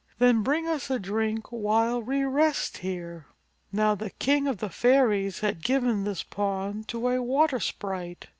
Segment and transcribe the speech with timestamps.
[0.17, 3.27] Then bring us a drink while we rest here."
[3.71, 8.25] Now the King of the Fairies had given this pond to a water sprite.